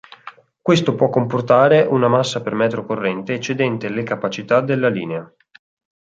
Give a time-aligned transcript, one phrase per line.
[0.63, 5.31] Questo può comportare una massa per metro corrente eccedente le capacità della linea.